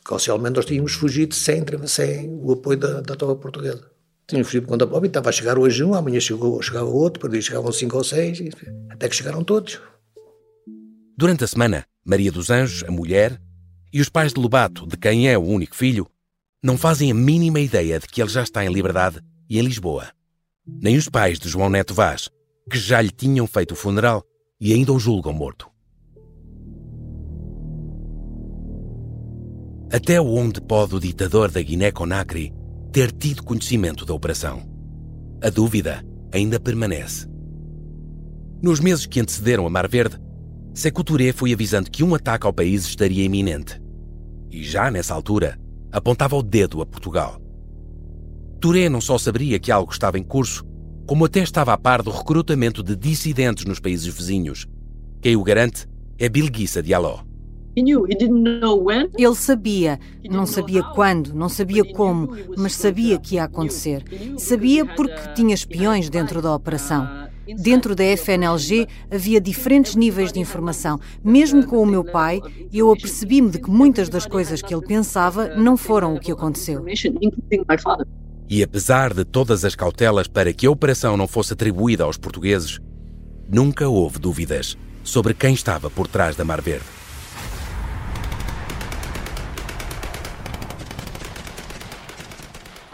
[0.10, 3.92] Oficialmente nós tínhamos fugido sem, sem o apoio da, da tropa portuguesa.
[4.26, 7.44] Tínhamos fugido por conta própria, estava a chegar hoje um, amanhã chegou, chegava outro, depois
[7.44, 8.40] chegavam cinco ou seis,
[8.90, 9.82] até que chegaram todos.
[11.18, 13.42] Durante a semana, Maria dos Anjos, a mulher,
[13.98, 16.06] e os pais de Lobato, de quem é o único filho,
[16.62, 20.10] não fazem a mínima ideia de que ele já está em liberdade e em Lisboa.
[20.68, 22.30] Nem os pais de João Neto Vaz,
[22.70, 24.24] que já lhe tinham feito o funeral
[24.62, 25.68] e ainda o julgam morto.
[29.92, 32.54] Até onde pode o ditador da Guiné-Conakry
[32.92, 34.62] ter tido conhecimento da operação?
[35.42, 37.28] A dúvida ainda permanece.
[38.62, 40.20] Nos meses que antecederam a Mar Verde,
[41.04, 43.87] Touré foi avisando que um ataque ao país estaria iminente.
[44.50, 45.60] E já nessa altura,
[45.92, 47.42] apontava o dedo a Portugal.
[48.60, 50.66] Touré não só sabia que algo estava em curso,
[51.06, 54.68] como até estava a par do recrutamento de dissidentes nos países vizinhos.
[55.22, 57.26] Quem o garante é Bilguissa Diallo.
[59.16, 64.04] Ele sabia, não sabia quando, não sabia como, mas sabia que ia acontecer.
[64.38, 67.08] Sabia porque tinha espiões dentro da operação.
[67.56, 71.00] Dentro da FNLG havia diferentes níveis de informação.
[71.24, 72.42] Mesmo com o meu pai,
[72.74, 76.86] eu apercebi-me de que muitas das coisas que ele pensava não foram o que aconteceu.
[78.50, 82.80] E apesar de todas as cautelas para que a operação não fosse atribuída aos portugueses,
[83.50, 86.86] nunca houve dúvidas sobre quem estava por trás da Mar Verde.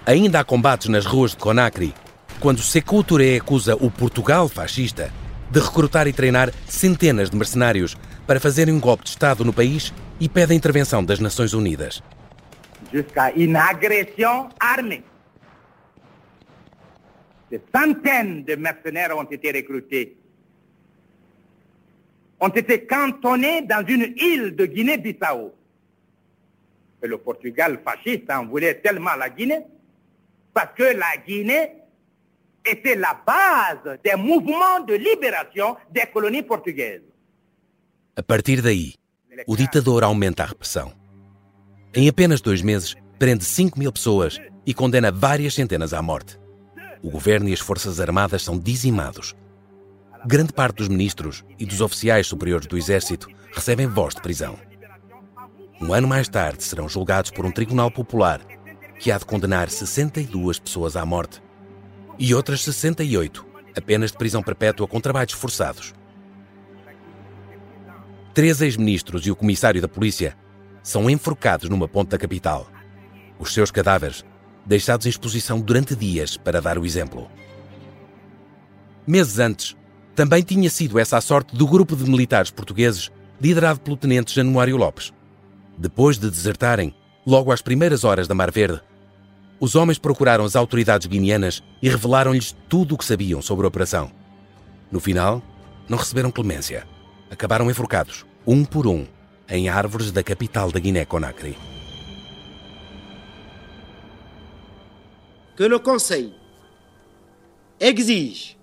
[0.05, 1.93] Ainda há combates nas ruas de Conakry,
[2.43, 5.09] quando Sekou Touré acusa o Portugal fascista
[5.49, 7.95] de recrutar e treinar centenas de mercenários
[8.27, 12.03] para fazerem um golpe de Estado no país e pede a intervenção das Nações Unidas.
[12.91, 15.05] Jusqu'à une agression armée.
[17.49, 17.61] Des
[18.43, 20.17] de mercenaires ont été recrutés,
[22.41, 25.53] ont été cantonnés dans une île de Guinée-Bissau.
[27.01, 29.61] Et le Portugal fasciste en voulait tellement la Guinée
[30.53, 31.82] parce que la Guinée
[32.65, 37.03] était la base des mouvements de libération des colonies portugaises.
[38.15, 38.93] A partir daí,
[39.47, 40.93] o ditador aumenta a repressão.
[41.93, 46.39] Em apenas dois meses, prende 5 mil pessoas e condena várias centenas à morte.
[47.01, 49.35] O governo e as forças armadas são dizimados.
[50.25, 54.57] Grande parte dos ministros e dos oficiais superiores do exército recebem voz de prisão.
[55.81, 58.39] Um ano mais tarde, serão julgados por um tribunal popular
[58.99, 61.41] que há de condenar 62 pessoas à morte
[62.17, 65.93] e outras 68 apenas de prisão perpétua com trabalhos forçados.
[68.33, 70.35] Três ex-ministros e o comissário da polícia
[70.81, 72.67] são enforcados numa ponte da capital.
[73.39, 74.23] Os seus cadáveres
[74.65, 77.29] deixados em exposição durante dias para dar o exemplo.
[79.05, 79.75] Meses antes,
[80.15, 84.77] também tinha sido essa a sorte do grupo de militares portugueses liderado pelo tenente Januário
[84.77, 85.11] Lopes.
[85.77, 86.95] Depois de desertarem,
[87.25, 88.81] logo às primeiras horas da Mar Verde,
[89.63, 94.11] os homens procuraram as autoridades guineanas e revelaram-lhes tudo o que sabiam sobre a operação.
[94.91, 95.41] No final,
[95.87, 96.85] não receberam clemência.
[97.31, 99.07] Acabaram enforcados, um por um,
[99.47, 101.57] em árvores da capital da Guiné-Conakry.
[105.55, 106.33] Que le Conseil
[107.79, 108.57] exige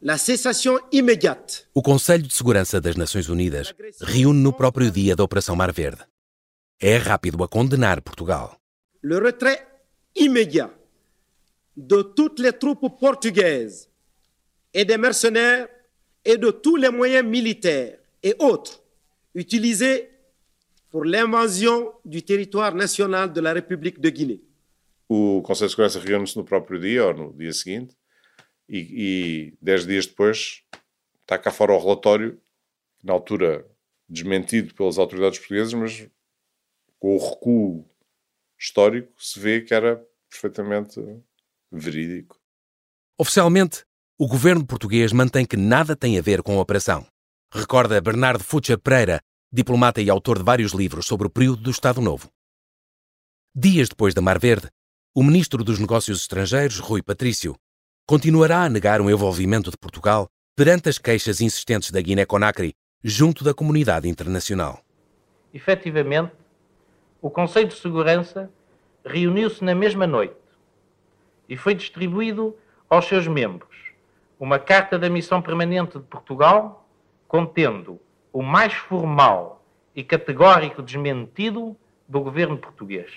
[0.00, 1.64] la cessation immédiate.
[1.74, 6.04] O Conselho de Segurança das Nações Unidas reúne no próprio dia da Operação Mar Verde.
[6.80, 8.54] É rápido a condenar Portugal.
[9.02, 9.67] Le retrait
[10.20, 10.70] immédiat
[11.76, 13.88] de toutes les troupes portugaises
[14.74, 15.68] et des mercenaires
[16.24, 18.82] et de tous les moyens militaires et autres
[19.34, 20.10] utilisés
[20.90, 24.42] pour l'invasion du territoire national de la République de Guinée.
[25.08, 27.96] O Conselho de Segurança reúne-se no próprio dia ou no dia seguinte
[28.68, 30.62] e, e dez dias depois
[31.22, 32.40] está cá fora o relatório,
[33.02, 33.66] na altura
[34.08, 36.08] desmentido pelas autoridades portuguesas, mas
[36.98, 37.88] com o recuo
[38.58, 41.00] histórico se vê que era perfeitamente
[41.70, 42.38] verídico.
[43.18, 43.84] Oficialmente,
[44.18, 47.06] o governo português mantém que nada tem a ver com a operação.
[47.52, 52.00] Recorda Bernardo Fucha Pereira, diplomata e autor de vários livros sobre o período do Estado
[52.00, 52.28] Novo.
[53.54, 54.68] Dias depois da Mar Verde,
[55.14, 57.56] o ministro dos Negócios Estrangeiros, Rui Patrício,
[58.06, 63.54] continuará a negar o envolvimento de Portugal perante as queixas insistentes da Guiné-Conakry junto da
[63.54, 64.84] comunidade internacional.
[65.52, 66.32] Efetivamente,
[67.20, 68.50] o Conselho de Segurança
[69.04, 70.36] reuniu-se na mesma noite
[71.48, 72.56] e foi distribuído
[72.88, 73.88] aos seus membros
[74.38, 76.88] uma carta da Missão Permanente de Portugal
[77.26, 78.00] contendo
[78.32, 83.10] o mais formal e categórico desmentido do governo português.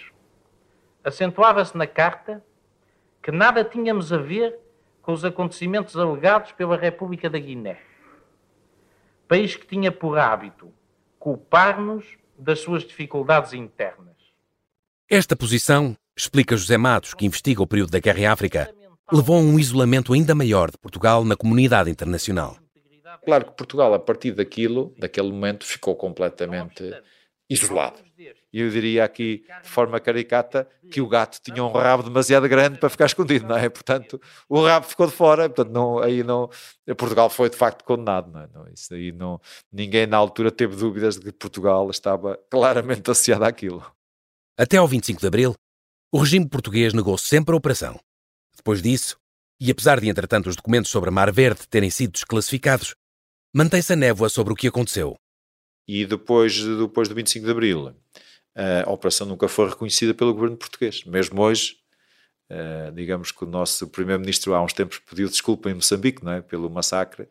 [1.04, 2.44] Acentuava-se na carta
[3.22, 4.58] que nada tínhamos a ver
[5.02, 7.80] com os acontecimentos alegados pela República da Guiné,
[9.28, 10.72] país que tinha por hábito
[11.20, 14.21] culpar-nos das suas dificuldades internas.
[15.14, 18.74] Esta posição, explica José Matos, que investiga o período da guerra em África,
[19.12, 22.56] levou a um isolamento ainda maior de Portugal na comunidade internacional.
[23.26, 26.94] Claro que Portugal, a partir daquilo, daquele momento, ficou completamente
[27.50, 27.98] isolado.
[28.54, 32.88] Eu diria aqui, de forma caricata, que o gato tinha um rabo demasiado grande para
[32.88, 33.68] ficar escondido, não é?
[33.68, 36.50] Portanto, o rabo ficou de fora, portanto, não, aí não,
[36.98, 38.48] Portugal foi de facto condenado, não é?
[38.54, 39.42] Não, isso aí não,
[39.74, 43.86] ninguém na altura teve dúvidas de que Portugal estava claramente associado àquilo.
[44.62, 45.56] Até ao 25 de Abril,
[46.12, 48.00] o regime português negou sempre a operação.
[48.56, 49.18] Depois disso,
[49.60, 52.94] e apesar de entretanto os documentos sobre a Mar Verde terem sido desclassificados,
[53.52, 55.16] mantém-se a névoa sobre o que aconteceu.
[55.88, 57.96] E depois, depois do 25 de Abril,
[58.86, 61.04] a operação nunca foi reconhecida pelo governo português.
[61.06, 61.78] Mesmo hoje,
[62.94, 66.42] digamos que o nosso primeiro-ministro há uns tempos pediu desculpa em Moçambique, não é?
[66.44, 67.28] Pelo massacre,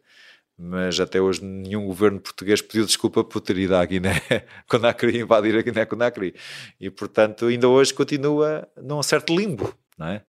[0.62, 4.20] mas até hoje nenhum governo português pediu desculpa por ter ido à Guiné
[4.68, 6.35] Conakry, invadir a Guiné Conakry.
[6.79, 10.23] E, portanto, ainda hoje continua num certo limbo, não é?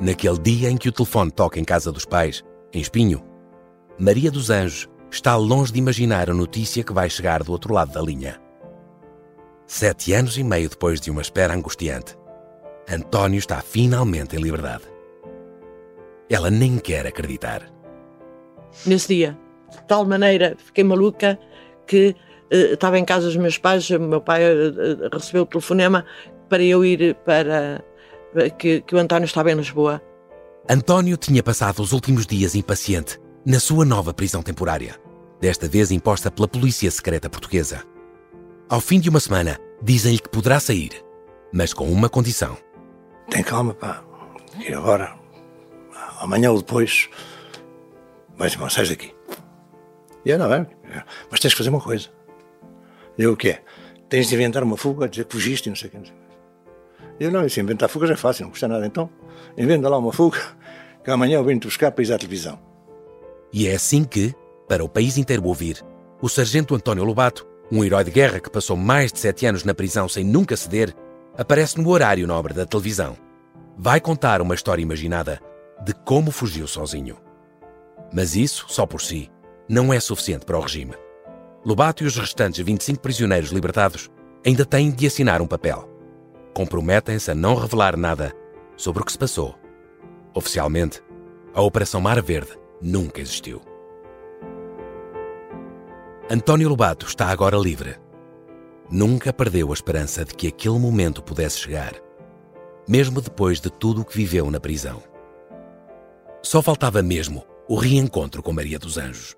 [0.00, 3.24] Naquele dia em que o telefone toca em casa dos pais, em Espinho,
[3.98, 7.92] Maria dos Anjos está longe de imaginar a notícia que vai chegar do outro lado
[7.92, 8.40] da linha.
[9.66, 12.16] Sete anos e meio depois de uma espera angustiante,
[12.88, 14.93] António está finalmente em liberdade.
[16.28, 17.62] Ela nem quer acreditar.
[18.86, 19.38] Nesse dia,
[19.70, 21.38] de tal maneira, fiquei maluca
[21.86, 22.16] que
[22.52, 26.04] uh, estava em casa dos meus pais, meu pai uh, recebeu o telefonema
[26.48, 27.84] para eu ir para
[28.58, 30.02] que, que o António estava em Lisboa.
[30.68, 34.96] António tinha passado os últimos dias impaciente na sua nova prisão temporária,
[35.40, 37.82] desta vez imposta pela Polícia Secreta Portuguesa.
[38.68, 41.04] Ao fim de uma semana, dizem-lhe que poderá sair,
[41.52, 42.56] mas com uma condição.
[43.30, 44.02] Tem calma, pá.
[44.58, 45.14] E agora,
[46.24, 47.08] amanhã ou depois,
[48.36, 49.14] vais embora, sais daqui.
[50.24, 50.66] E eu, não, é?
[51.30, 52.08] Mas tens que fazer uma coisa.
[53.18, 53.58] Eu, o quê?
[54.08, 56.12] Tens de inventar uma fuga, dizer que fugiste e não sei o que.
[57.20, 58.86] Eu, não, isso inventar fugas é fácil, não custa nada.
[58.86, 59.08] Então,
[59.56, 60.40] inventa lá uma fuga,
[61.04, 62.58] que amanhã eu venho-te buscar para ir à televisão.
[63.52, 64.34] E é assim que,
[64.66, 65.84] para o país inteiro ouvir,
[66.20, 69.74] o sargento António Lobato, um herói de guerra que passou mais de sete anos na
[69.74, 70.94] prisão sem nunca ceder,
[71.36, 73.16] aparece no horário nobre da televisão.
[73.76, 75.40] Vai contar uma história imaginada
[75.84, 77.18] de como fugiu sozinho.
[78.10, 79.30] Mas isso, só por si,
[79.68, 80.94] não é suficiente para o regime.
[81.64, 84.10] Lobato e os restantes 25 prisioneiros libertados
[84.44, 85.88] ainda têm de assinar um papel.
[86.54, 88.32] Comprometem-se a não revelar nada
[88.76, 89.58] sobre o que se passou.
[90.34, 91.02] Oficialmente,
[91.54, 93.60] a Operação Mar Verde nunca existiu.
[96.30, 97.96] António Lobato está agora livre.
[98.90, 101.94] Nunca perdeu a esperança de que aquele momento pudesse chegar,
[102.88, 105.02] mesmo depois de tudo o que viveu na prisão.
[106.44, 109.34] Só faltava mesmo o reencontro com Maria dos Anjos.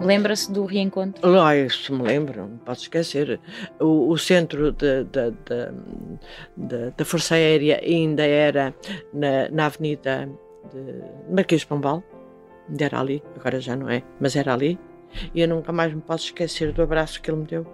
[0.00, 1.38] Lembra-se do reencontro?
[1.38, 3.38] Ah, isso me lembro, não posso esquecer.
[3.78, 5.30] O, o centro de, de,
[6.56, 8.74] de, da Força Aérea ainda era
[9.12, 10.26] na, na Avenida
[10.72, 12.02] de Marquês de Pombal,
[12.66, 14.80] ainda era ali, agora já não é, mas era ali.
[15.34, 17.66] E eu nunca mais me posso esquecer do abraço que ele me deu.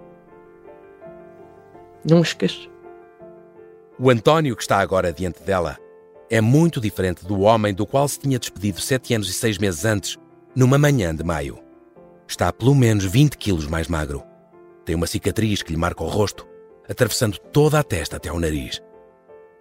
[2.03, 2.69] Não me esqueço.
[3.97, 5.77] O António, que está agora diante dela,
[6.29, 9.85] é muito diferente do homem do qual se tinha despedido sete anos e seis meses
[9.85, 10.17] antes,
[10.55, 11.59] numa manhã de maio.
[12.27, 14.23] Está pelo menos 20 quilos mais magro.
[14.83, 16.45] Tem uma cicatriz que lhe marca o rosto,
[16.89, 18.81] atravessando toda a testa até ao nariz.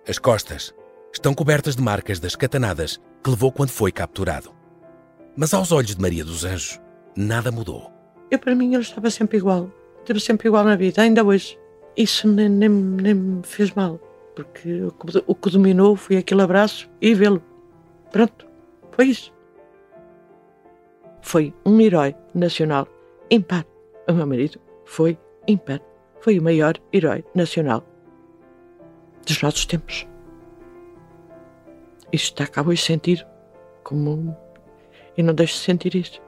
[0.09, 0.75] As costas
[1.13, 4.53] estão cobertas de marcas das catanadas que levou quando foi capturado.
[5.37, 6.81] Mas aos olhos de Maria dos Anjos,
[7.17, 7.91] nada mudou.
[8.31, 9.71] Eu, para mim, ele estava sempre igual.
[10.01, 11.59] Esteve sempre igual na vida, ainda hoje.
[11.97, 14.01] Isso nem, nem, nem me fez mal,
[14.37, 14.83] porque
[15.27, 17.43] o que dominou foi aquele abraço e vê-lo.
[18.13, 18.47] Pronto,
[18.93, 19.35] foi isso
[21.27, 22.87] foi um herói nacional
[23.29, 23.67] ímpar.
[24.09, 25.19] O meu marido foi
[25.49, 25.81] ímpar.
[26.21, 27.85] Foi o maior herói nacional
[29.27, 30.07] dos nossos tempos.
[32.13, 33.27] Isto acabo de sentir
[33.83, 34.37] como.
[35.17, 36.23] E não deixo de sentir isso.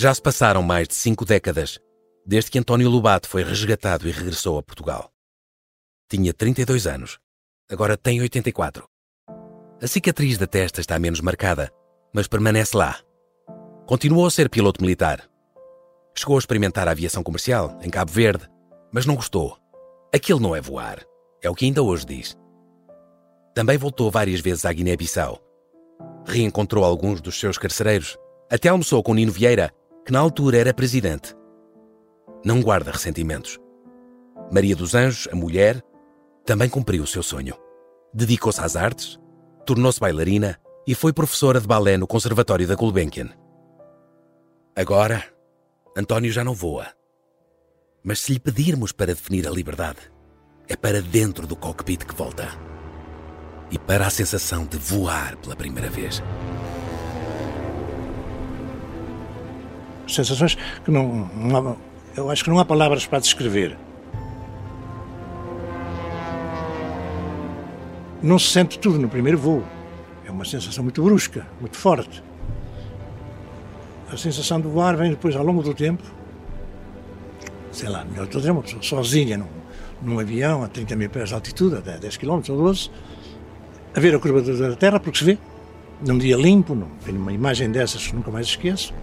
[0.00, 1.80] Já se passaram mais de cinco décadas
[2.24, 5.10] desde que António Lobato foi resgatado e regressou a Portugal.
[6.08, 7.18] Tinha 32 anos
[7.68, 8.86] agora tem 84.
[9.82, 11.68] A cicatriz da testa está menos marcada,
[12.14, 13.00] mas permanece lá.
[13.88, 15.28] Continuou a ser piloto militar.
[16.16, 18.48] Chegou a experimentar a aviação comercial em Cabo Verde,
[18.92, 19.58] mas não gostou.
[20.14, 21.04] Aquilo não é voar,
[21.42, 22.38] é o que ainda hoje diz.
[23.52, 25.42] Também voltou várias vezes à Guiné-Bissau.
[26.24, 28.16] Reencontrou alguns dos seus carcereiros,
[28.48, 29.72] até almoçou com Nino Vieira,
[30.08, 31.36] que na altura era presidente.
[32.42, 33.58] Não guarda ressentimentos.
[34.50, 35.82] Maria dos Anjos, a mulher,
[36.46, 37.54] também cumpriu o seu sonho.
[38.14, 39.20] Dedicou-se às artes,
[39.66, 43.28] tornou-se bailarina e foi professora de balé no Conservatório da Gulbenkian.
[44.74, 45.22] Agora,
[45.94, 46.86] António já não voa.
[48.02, 49.98] Mas se lhe pedirmos para definir a liberdade,
[50.66, 52.48] é para dentro do cockpit que volta.
[53.70, 56.22] E para a sensação de voar pela primeira vez.
[60.08, 61.76] Sensações que não, não há,
[62.16, 63.76] eu acho que não há palavras para descrever.
[68.22, 69.64] não se sente tudo no primeiro voo.
[70.26, 72.22] É uma sensação muito brusca, muito forte.
[74.12, 76.02] A sensação do voar vem depois, ao longo do tempo,
[77.72, 79.46] sei lá, melhor estou a uma pessoa sozinha num,
[80.02, 82.90] num avião a 30 mil pés de altitude, a 10 km ou 12,
[83.94, 85.38] a ver a curvatura da Terra, porque se vê,
[86.06, 88.94] num dia limpo, num, uma imagem dessas que nunca mais esqueço,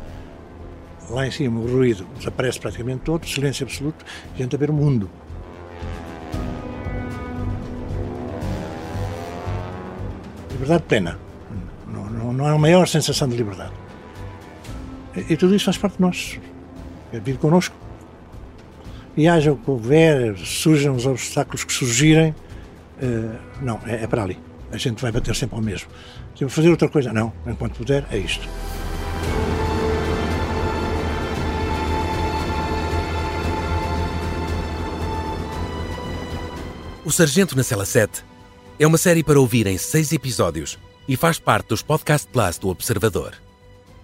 [1.09, 4.05] lá em cima o ruído desaparece praticamente todo, silêncio absoluto,
[4.37, 5.09] gente a ver o mundo.
[10.55, 11.19] liberdade plena.
[11.87, 13.73] Não, não, não há maior sensação de liberdade.
[15.15, 16.39] E, e, tudo isso faz parte de nós.
[17.13, 17.75] É vir connosco.
[19.15, 22.35] E haja o que houver, surjam os obstáculos que surgirem,
[23.01, 24.37] uh, não, é, é, para ali.
[24.71, 25.89] A gente vai bater sempre ao mesmo.
[26.35, 27.31] Se eu fazer outra coisa, não.
[27.47, 28.45] Enquanto puder, é isto.
[37.05, 38.23] O Sargento na Cela 7
[38.79, 42.67] é uma série para ouvir em seis episódios e faz parte dos Podcast Plus do
[42.67, 43.35] Observador.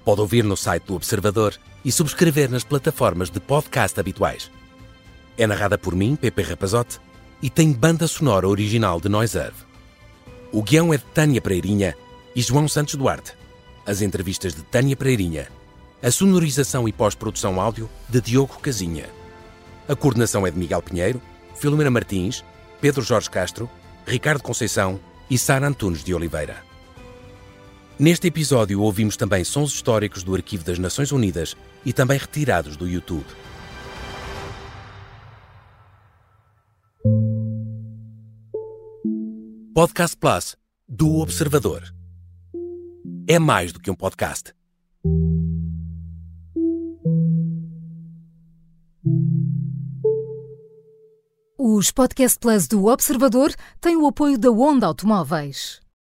[0.05, 4.51] Pode ouvir no site do Observador e subscrever nas plataformas de podcast habituais.
[5.35, 6.99] É narrada por mim, Pepe Rapazote,
[7.41, 9.65] e tem banda sonora original de Noiserve.
[10.51, 11.97] O guião é de Tânia Pereirinha
[12.35, 13.33] e João Santos Duarte.
[13.83, 15.47] As entrevistas de Tânia Pereirinha.
[16.03, 19.09] A sonorização e pós-produção áudio de Diogo Casinha.
[19.89, 21.19] A coordenação é de Miguel Pinheiro,
[21.55, 22.43] Filomena Martins,
[22.81, 23.69] Pedro Jorge Castro
[24.05, 26.63] Ricardo Conceição e Sara Antunes de Oliveira.
[27.97, 31.55] Neste episódio ouvimos também sons históricos do Arquivo das Nações Unidas
[31.85, 33.25] e também retirados do YouTube.
[39.73, 40.57] Podcast Plus
[40.87, 41.83] do Observador.
[43.27, 44.53] É mais do que um podcast.
[51.63, 55.80] Os Podcast Plus do Observador têm o apoio da Onda Automóveis.